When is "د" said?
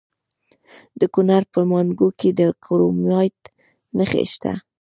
0.99-1.01, 2.39-2.41